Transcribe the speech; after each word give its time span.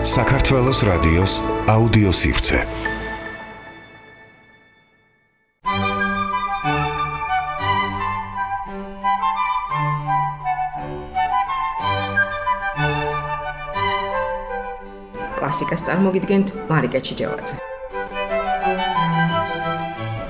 საქართველოს 0.00 0.80
რადიოს 0.88 1.32
აუდიო 1.68 2.12
სივრცე. 2.16 2.60
კლასიკას 15.36 15.82
წარმოგიდგენთ 15.84 16.48
მარიკა 16.72 17.00
ჩიჯავაძე. 17.04 17.54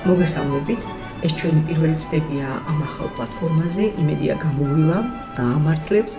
მოგესალმებით. 0.03 1.00
ეს 1.21 1.33
ჩვენი 1.37 1.61
პირველი 1.69 1.97
ცდებია 2.01 2.47
ამ 2.71 2.79
ახალ 2.81 3.09
პლატფორმაზე, 3.15 3.83
იმედია 4.01 4.35
გამოვილა, 4.41 4.97
გაამართლებს 5.37 6.13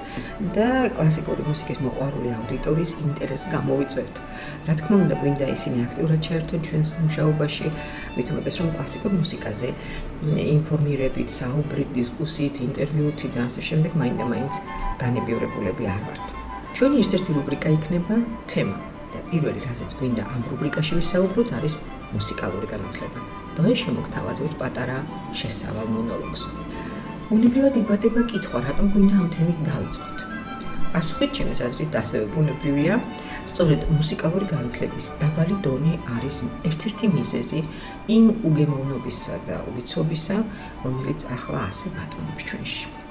და 0.54 0.66
კლასიკური 0.94 1.42
მუსიკის 1.48 1.80
მოყვარული 1.86 2.28
აუდიტორიის 2.36 2.92
ინტერესს 3.06 3.50
გამოვიწევთ. 3.54 4.20
რა 4.68 4.74
თქმა 4.78 4.96
უნდა, 5.02 5.14
გვინდა 5.22 5.46
ისინი 5.56 5.78
აქტიურად 5.86 6.20
ჩაერთონ 6.26 6.60
ჩვენს 6.68 6.88
მუშაობაში, 7.02 7.66
მithomდეს 8.14 8.54
რომ 8.62 8.68
კლასიკურ 8.78 9.12
მუსიკაზე 9.18 9.68
ინფორმირებით, 10.56 11.28
საუბრით, 11.40 11.88
დისკუსიით, 11.98 12.56
ინტერვიუთი 12.68 13.26
და 13.34 13.40
ასე 13.50 13.60
შემდეგ 13.68 13.92
მაინდა-მაინც 13.98 14.54
განებივრებულები 15.02 15.84
არ 15.94 16.00
ვართ. 16.06 16.26
ჩვენი 16.78 16.96
ერთ-ერთი 17.02 17.30
რუბრიკა 17.36 17.68
იქნება 17.76 18.14
თემა 18.54 18.91
და 19.12 19.20
პირველი 19.30 19.60
რაზეც 19.66 19.90
გვინდა 19.98 20.22
ამ 20.34 20.42
რუბრიკაში 20.50 20.92
ვისაუბროთ 20.98 21.48
არის 21.58 21.74
მუსიკალური 22.16 22.66
განათლება. 22.74 23.18
დღეს 23.56 23.78
შემოგთავაზებთ 23.84 24.54
პატარა 24.62 24.98
შესავალ 25.40 25.88
მონოლოგს. 25.96 26.42
უნებრივად 27.36 27.74
იბადება 27.82 28.22
კითხვა, 28.32 28.58
რატომ 28.68 28.86
გვინდა 28.92 29.16
ამ 29.22 29.28
თემით 29.34 29.58
დავიწყოთ. 29.68 30.18
პასუხი 30.92 31.26
ჩემს 31.36 31.60
აზრით 31.66 31.94
ასევე 32.02 32.24
უნებრივია, 32.40 32.94
სწორედ 33.48 33.80
მუსიკალური 33.96 34.46
განათლების 34.52 35.06
დაბალი 35.22 35.56
დონე 35.64 35.94
არის 36.16 36.36
ერთ-ერთი 36.68 37.06
მიზეზი 37.16 37.60
იმ 38.16 38.24
უგემოვნობისა 38.48 39.36
და 39.48 39.56
უვიცობისა, 39.72 40.36
რომელიც 40.84 41.20
ახლა 41.36 41.58
ასე 41.70 41.86
ბატონობს 41.96 42.44
ჩვენში. 42.48 43.01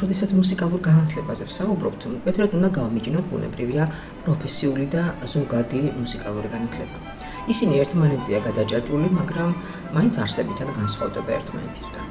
როდესაც 0.00 0.30
მუსიკალურ 0.32 0.80
განათლებაზე 0.80 1.44
ვსაუბრობთ, 1.50 2.04
მკვეთრად 2.16 2.54
უნდა 2.56 2.68
გავმიჯნოთ 2.78 3.26
უნებრივია 3.36 3.84
პროფესიული 4.24 4.86
და 4.94 5.02
ზოგადი 5.28 5.82
მუსიკალური 6.00 6.48
განათლება. 6.54 6.96
ისინი 7.52 7.74
ერთმანეთზეა 7.82 8.40
გადაჭაჭული, 8.48 9.08
მაგრამ 9.20 9.50
მაინც 9.92 10.14
არსებითად 10.24 10.68
განსხვავდება 10.80 11.30
ერთმანეთისგან. 11.38 12.06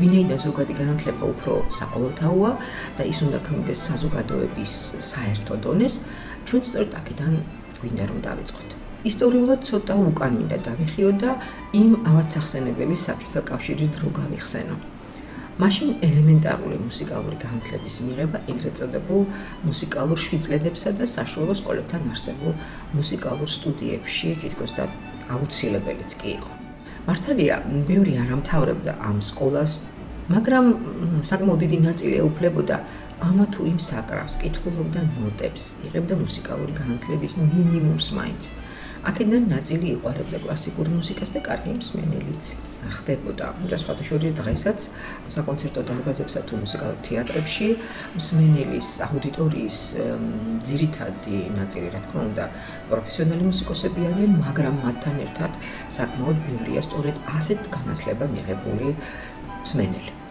ვინაიდან 0.00 0.38
ზოგადი 0.44 0.74
განათლება 0.76 1.24
უფრო 1.32 1.52
საყოველთაოა 1.78 2.50
და 2.96 3.02
ის 3.12 3.18
უნდა 3.24 3.38
ქმნიდეს 3.48 3.80
საზოგადოების 3.88 4.72
საერთო 5.12 5.54
დონეს, 5.64 5.94
ჩვენ 6.46 6.62
სწორედ 6.68 6.90
აქედან 7.00 7.32
გვინდა 7.80 8.04
რომ 8.12 8.18
დავიწყოთ. 8.28 8.68
ისტორიულად 9.10 9.60
ცოტა 9.66 9.94
უკან 9.98 10.32
მინდა 10.38 10.58
დავიხიო 10.68 11.10
და 11.22 11.30
იმ 11.74 11.92
ავაცახსენებელი 12.10 12.96
საბჭოთა 13.04 13.40
კავშირის 13.50 13.90
დრო 13.96 14.08
გავიხსენო. 14.20 14.91
მაშინ 15.60 15.98
ელემენტარული 16.00 16.78
მუსიკალური 16.80 17.36
განათლების 17.36 17.96
მიღება 18.06 18.38
ეგრეთ 18.48 18.78
წოდებულ 18.80 19.24
მუსიკალურ 19.68 20.18
შვიცლებსა 20.24 20.92
და 20.96 21.04
საშუალო 21.12 21.56
სკოლებთან 21.60 22.08
არსებულ 22.08 22.54
მუსიკალურ 22.96 23.48
სტუდიებში 23.52 24.28
თითქოს 24.40 24.72
და 24.78 24.88
აუცილებელიც 25.28 26.10
კი 26.22 26.28
იყო. 26.40 26.52
მართალია, 27.04 27.56
ბევრი 27.84 28.12
არ 28.22 28.30
ამთავრებდა 28.38 28.92
ამ 29.04 29.18
სკოლას, 29.20 29.72
მაგრამ 30.32 30.66
საკმაოდ 31.28 31.60
დიდი 31.66 31.78
ნაწილი 31.84 32.14
ეუფლებოდა 32.22 32.76
ამა 33.28 33.44
თუ 33.52 33.60
იმ 33.72 33.78
საკრავს, 33.92 34.34
კითხულობდა 34.40 35.00
ნოტებს, 35.20 35.62
იღებდა 35.84 36.14
მუსიკალური 36.24 36.72
განათლების 36.80 37.32
მინიმუმს 37.44 38.08
მაინც. 38.16 38.42
აქედან 39.02 39.48
ნაწილი 39.50 39.86
იყარებდა 39.98 40.38
კლასიკურ 40.44 40.86
მუსიკას 40.94 41.32
და 41.34 41.40
კარგი 41.42 41.72
მსმენელიც 41.74 42.44
ხდებოდა. 42.96 43.46
და 43.70 43.76
სხვათა 43.82 44.04
შორის 44.06 44.32
დღესაც 44.38 44.78
საკონცერტო 45.34 45.82
დარბაზებსა 45.90 46.40
თუ 46.46 46.54
მუსიკალურ 46.62 46.98
თეატრებში 47.08 47.68
მსმენელის 48.18 48.88
აუდიტორიის 49.06 49.78
ძირითადი 50.70 51.36
ნაწილი, 51.58 51.86
რა 51.94 52.00
თქმა 52.06 52.22
უნდა, 52.30 52.44
პროფესიონალი 52.94 53.44
მუსიკოსები 53.50 54.00
არიან, 54.10 54.32
მაგრამ 54.46 54.74
მათთან 54.86 55.16
ერთად 55.26 55.52
საკმაოდ 55.98 56.36
ბევრია 56.46 56.80
სწორედ 56.86 57.16
ასეთ 57.38 57.60
განათლება 57.74 58.24
მიღებული 58.34 58.88
მსმენელი. 59.66 60.21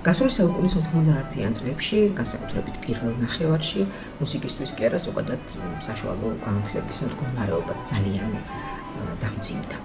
გასული 0.00 0.32
საუკუნის 0.32 0.74
90-იან 0.80 1.54
წლებში, 1.58 1.98
განსაკუთრებით 2.16 2.76
პირველ 2.80 3.18
ნახევარში, 3.20 3.82
მუსიკისტვის 4.16 4.72
კი 4.78 4.86
არა, 4.88 5.00
ზოგადად 5.04 5.56
საშუალო 5.84 6.30
განათლების 6.40 7.02
მდგომარეობაც 7.10 7.84
ძალიან 7.90 8.32
დამძიმდა. 9.20 9.76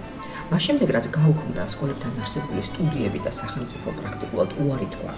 მას 0.46 0.62
შემდეგ 0.62 0.88
რაც 0.96 1.06
გაუქმდა 1.18 1.62
სკოლებთან 1.74 2.16
არსებული 2.22 2.62
სტუდიები 2.70 3.20
და 3.26 3.32
სახელმწიფო 3.40 3.88
პრაქტიკულად 3.98 4.50
უარი 4.64 4.88
თქვა 4.94 5.12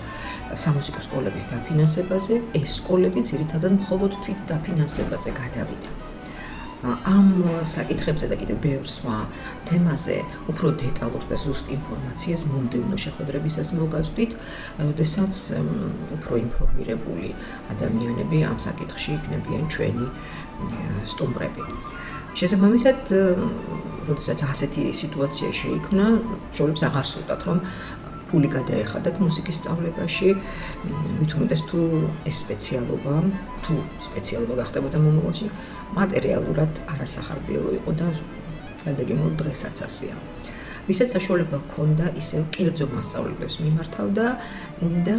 სამუსიკო 0.66 1.00
სკოლების 1.06 1.48
დაფინანსებაზე, 1.52 2.42
ეს 2.58 2.70
სკოლები 2.82 3.26
ძირითადად 3.30 3.72
მხოლოდ 3.78 4.20
თვით 4.24 4.40
დაფინანსებაზე 4.50 5.30
გადავიდა. 5.40 6.07
ამ 6.86 7.28
საკითხებზე 7.66 8.28
და 8.30 8.36
კიდევ 8.38 8.58
ბევრ 8.62 8.86
სხვა 8.86 9.16
თემაზე 9.66 10.18
უფრო 10.46 10.68
დეტალურ 10.78 11.22
და 11.26 11.36
ზუსტ 11.42 11.66
ინფორმაციას 11.74 12.42
მომდევნო 12.54 12.96
შეხვედრებისას 13.02 13.72
მოგაძვით, 13.74 14.32
ოდესაც 14.86 15.34
უფრო 16.18 16.34
ინფორმირებული 16.38 17.28
ადამიანები 17.74 18.38
ამ 18.46 18.58
საკითხში 18.62 19.10
იქნებიან 19.18 19.64
ჩვენი 19.74 20.06
სტუმრები. 21.10 21.62
შესაბამისად, 22.38 23.00
როდესაც 24.06 24.38
ასეთი 24.46 24.82
სიტუაცია 24.94 25.48
შეიქმნა, 25.60 26.06
შეიძლება 26.54 26.86
აღარ 26.88 27.06
სულტათ, 27.10 27.40
რომ 27.48 27.58
ფული 28.28 28.48
გადაეხადათ 28.52 29.16
მუსიკის 29.24 29.56
სწავლებაში, 29.60 30.28
მithumetes 31.20 31.62
თუ 31.68 31.80
ეს 32.28 32.36
სპეციალობა, 32.44 33.14
თუ 33.64 33.74
სპეციალობა 34.08 34.54
გახდებოდა 34.60 34.98
მომავალში, 35.04 35.46
მატერიალურად 35.96 36.72
არასახარბიელო 36.92 37.70
იყო 37.80 37.90
და 38.00 38.08
გადაგემულ 38.84 39.32
დღესაც 39.40 39.76
ასეა. 39.88 40.16
ვისაც 40.88 41.08
საშუალება 41.16 41.56
ჰქონდა 41.68 42.04
ისევ 42.16 42.42
კერძო 42.48 42.86
მასწავლებლებს 42.88 43.56
მიმართავდა 43.60 44.26
და 45.04 45.16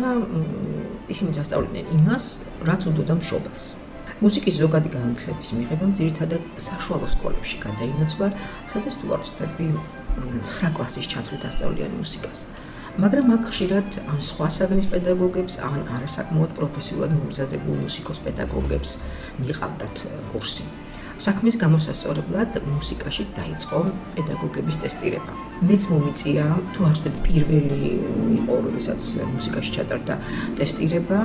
ისინი 1.13 1.31
დასწავლიდნენ 1.37 1.85
იმას, 1.97 2.25
რაც 2.65 2.81
უნდოდა 2.89 3.13
მშობელს. 3.21 3.65
მუსიკის 4.19 4.55
ზოგადი 4.59 4.89
განათლების 4.97 5.49
მიღებამ 5.55 5.91
ძირითადად 5.95 6.43
საშუალო 6.57 7.07
სკოლებში 7.13 7.57
გადაინაცვლა, 7.63 8.27
სადაც 8.67 8.93
ვწდები 8.99 9.67
9 10.17 10.73
კლასის 10.75 11.05
ჩათვლით 11.07 11.43
ასწავლიან 11.47 11.93
მუსიკას. 12.01 12.43
მაგრამ 12.99 13.29
აქ 13.31 13.43
ხშირად 13.47 13.95
ან 14.11 14.17
სხვა 14.19 14.47
საგნის 14.51 14.87
პედაგოგებს, 14.91 15.53
ან 15.63 15.85
არასაკმაოდ 15.95 16.51
პროფესიულად 16.57 17.13
მომზადებულ 17.15 17.77
მუსიკოს 17.85 18.19
პედაგოგებს 18.25 18.91
მიყავდათ 19.39 20.01
კურსი. 20.33 20.65
საქმის 21.19 21.55
გამოსასწორებლად 21.63 22.59
მუსიკაშიც 22.63 23.31
დაიწყო 23.39 23.79
პედაგოგების 24.19 24.77
ტესტირება. 24.83 25.31
მეც 25.69 25.83
მომიწია, 25.91 26.45
თუ 26.75 26.79
არ 26.89 26.95
ვწდები 26.99 27.19
პირველი 27.27 27.79
იყო, 28.39 28.53
როდესაც 28.67 29.01
მუსიკაში 29.35 29.71
ჩატარდა 29.79 30.15
ტესტირება, 30.59 31.19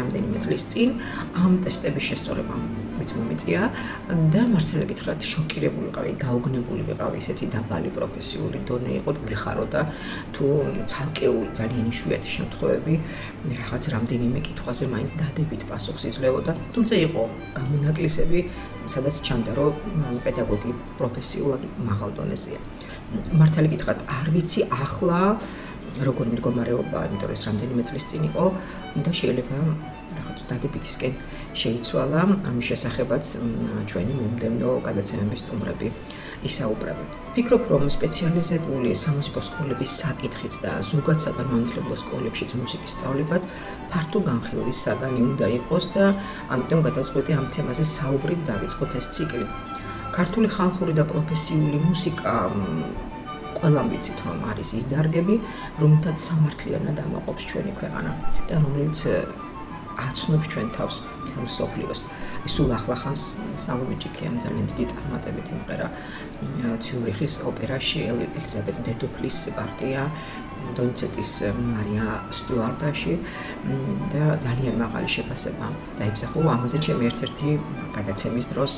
რამდენიმე 0.00 0.38
წლის 0.44 0.64
წინ, 0.72 0.88
ამ 1.44 1.52
ტესტების 1.64 2.04
შესწორება 2.08 2.56
მეც 2.98 3.10
მომიწია 3.18 3.62
და 4.34 4.42
მართლა 4.52 4.84
გითხრათ, 4.90 5.20
შოკირებული 5.32 5.86
ვიყავი, 5.88 6.12
გაუგნებული 6.24 6.82
ვიყავი, 6.88 7.16
ესეთი 7.22 7.46
დაბალი 7.54 7.90
პროფესიული 7.96 8.58
დონე 8.68 8.92
იყო, 9.00 9.10
გეხარო 9.28 9.64
და 9.74 9.80
თუ 10.34 10.46
ცალკეული 10.90 11.50
ძალიან 11.58 11.84
იშვიათი 11.92 12.30
შემთხვევები 12.36 12.94
რაღაც 13.60 13.84
რამდენიმე 13.94 14.38
კითხვაზე 14.48 14.84
მაინც 14.94 15.12
დადებით 15.20 15.62
პასუხს 15.70 16.02
იძლეოდა, 16.10 16.52
თუმცა 16.74 16.94
იყო 17.06 17.22
გამონაკლისები 17.58 18.38
სადაც 18.88 19.20
ჩანდა 19.26 19.52
რომ 19.58 19.72
პედაგოგი 20.24 20.72
პროფესიულად 20.98 21.62
მაღალ 21.88 22.10
დონეზეა. 22.18 22.60
მართალი 23.40 23.68
გითხრათ, 23.72 23.98
არ 24.08 24.26
ვიცი 24.32 24.60
ახლა 24.72 25.20
როგორ 26.08 26.26
მდგომარეობა, 26.32 26.98
იმიტომ 27.08 27.28
რომ 27.28 27.36
ეს 27.36 27.42
რამდენიმე 27.48 27.82
წლის 27.88 28.04
წინ 28.10 28.22
იყო 28.30 28.44
და 29.04 29.10
შეიძლება 29.20 29.56
რაღაც 30.16 30.40
დადებითისკენ 30.50 31.12
შეიცვალა 31.62 32.20
ამის 32.48 32.66
შესახებაც 32.70 33.24
ჩვენი 33.90 34.14
მომდევნო 34.20 34.70
გადაცემების 34.88 35.42
სტუმრები 35.44 35.88
ისაუბრებენ. 36.48 37.08
ფიქრობ, 37.34 37.62
რომ 37.72 37.82
სპეციალიზებული 37.90 38.94
სამუსიკო 39.04 39.40
სკოლების 39.48 39.90
საკითხიც 40.02 40.54
და 40.64 40.72
ზოგადად 40.90 41.18
საკანონმდებლო 41.26 41.94
სკოლებშიც 42.02 42.50
მუსიკის 42.60 42.94
სწავლებაც 42.94 43.42
ფართო 43.90 44.18
განხილვის 44.28 44.78
საგანი 44.86 45.20
უნდა 45.28 45.46
იყოს 45.58 45.84
და 45.96 46.04
ამიტომ 46.54 46.80
გადავწყვეტი 46.86 47.32
ამ 47.38 47.46
თემაზე 47.54 47.84
საუბრით 47.96 48.40
დავიწყოთ 48.50 48.92
ეს 49.00 49.06
ციკლი. 49.16 49.46
ქართული 50.16 50.48
ხალხური 50.56 50.92
და 50.98 51.04
პროფესიული 51.12 51.78
მუსიკა 51.88 52.32
ყველა 53.58 53.82
ვიცით 53.90 54.18
რომ 54.26 54.38
არის 54.50 54.68
ის 54.78 54.84
დარგები, 54.92 55.34
რომელთაც 55.82 56.16
სამართლიანად 56.28 56.96
ამაყობს 57.06 57.42
ჩვენი 57.50 57.72
ქვეყანა 57.78 58.12
და 58.48 58.54
რომელიც 58.62 58.98
აცნობს 60.06 60.46
ჩვენ 60.52 60.68
თავს 60.78 60.96
თელ 61.28 61.46
სოფლიოს. 61.58 62.00
სულ 62.46 62.70
ახლახანს 62.78 63.22
სალომე 63.60 63.96
ჭიქიამ 64.02 64.36
ძალიან 64.44 64.66
დიდი 64.70 64.84
წარმატებით 64.92 65.48
იმღერა 65.56 65.88
ციურიხის 66.84 67.34
ოპერაში 67.50 68.00
ელიზაბეთ 68.12 68.76
დედოფლის 68.86 69.38
პარტია 69.58 70.06
დონცეტის 70.78 71.32
მარია 71.58 72.06
სტუარტაში 72.40 73.14
და 74.14 74.24
ძალიან 74.46 74.74
მაღალი 74.84 75.08
შეფასება 75.16 75.66
დაიმსახურა 76.00 76.48
ამაზე 76.56 76.78
ჩემი 76.86 77.02
ერთ-ერთი 77.10 77.48
გადაცემის 77.98 78.46
დროს 78.52 78.72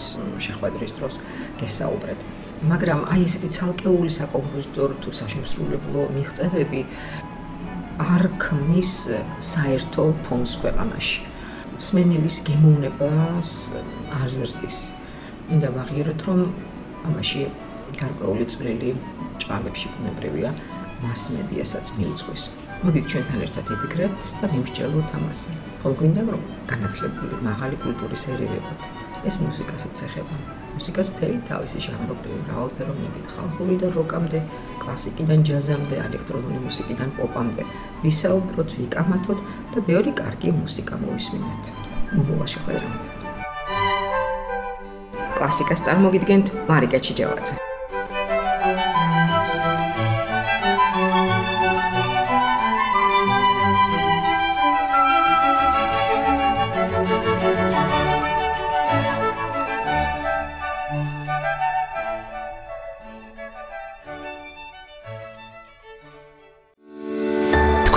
შეხვედრის 0.46 0.93
დროს 0.99 1.14
გესაუბრეთ 1.61 2.19
მაგრამ 2.70 3.00
აი 3.12 3.20
ესეთი 3.25 3.49
ცალკეული 3.56 4.11
საკომპოზიტორო 4.20 4.94
თუ 5.05 5.11
საშემსრულებლო 5.20 6.02
მიღწევები 6.16 6.81
არ 8.00 8.23
ქმნის 8.41 8.93
საერთო 9.44 10.05
ფონს 10.25 10.56
ქვეყანაში. 10.62 11.20
სმენელის 11.81 12.37
გემოვნებას 12.49 13.50
არ 14.20 14.29
ზრდის. 14.37 14.79
უნდა 15.52 15.69
ვაღიაროთ, 15.76 16.20
რომ 16.29 16.41
ამაში 17.08 17.43
გარკვეული 18.00 18.44
წვლილი 18.52 18.91
ჭალებში 19.43 19.88
ბუნებრივია 19.97 20.50
მას 21.05 21.23
მედიასაც 21.37 21.93
მიუძღვის. 21.99 22.43
მოდით 22.85 23.05
ჩვენთან 23.11 23.41
ერთად 23.47 23.64
ვიფიქრეთ 23.73 24.17
და 24.41 24.47
ვიმსჯელოთ 24.52 25.08
ამაზე. 25.19 25.50
ხოლმე 25.82 25.97
გვინდა 26.00 26.23
რომ 26.32 26.43
განათლებული 26.73 27.35
მაღალი 27.49 27.76
კულტურის 27.85 28.25
ერევებოთ. 28.32 28.81
ეს 29.29 29.37
მუსიკასაც 29.44 29.97
ეხება. 30.08 30.60
მუსიკას 30.81 31.11
მთელი 31.12 31.38
თავისი 31.44 31.81
ჟანრობრივი 31.85 32.38
მრავალფეროვნებით 32.47 33.27
ხალხური 33.35 33.75
და 33.82 33.91
როკამდე, 33.93 34.41
კლასიკიდან 34.81 35.44
ჯაზამდე, 35.50 35.99
ელექტრონული 36.06 36.61
მუსიკიდან 36.65 37.12
პოპამდე 37.21 37.69
ვისაუბროთ, 38.00 38.75
ვიკამათოთ 38.81 39.44
და 39.77 39.85
ბევრი 39.85 40.17
კარგი 40.25 40.56
მუსიკა 40.56 41.05
მოვისმინოთ. 41.05 41.73
მომავალ 42.17 42.49
შეხვედრამდე. 42.56 43.06
კლასიკას 45.37 45.81
წარმოგიდგენთ 45.85 46.47
მარიკა 46.73 46.99
ჩიჯავაძე. 47.05 47.60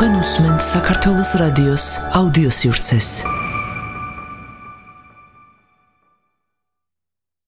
თქვენ 0.03 0.19
უსმენთ 0.19 0.63
საქართველოს 0.67 1.31
რადიოს 1.39 1.85
აუდიოსივრცეს. 2.19 3.07